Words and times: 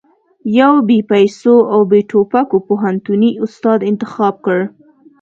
يو 0.59 0.73
بې 0.87 0.97
پيسو 1.11 1.55
او 1.73 1.79
بې 1.91 1.99
ټوپکو 2.09 2.57
پوهنتوني 2.67 3.29
استاد 3.45 3.79
انتخاب 3.91 4.35
کړ. 4.45 4.59